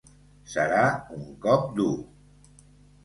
Serà 0.53 0.79
un 1.17 1.27
cop 1.45 1.69
dur. 1.81 1.93